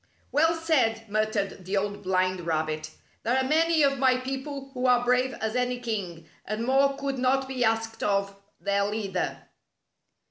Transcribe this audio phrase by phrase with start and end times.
[0.31, 2.89] "Well said," muttered the Old Blind Rabbit.
[3.21, 7.19] "There are many of my people who are brave as any king, and more could
[7.19, 9.43] not be asked of their leader."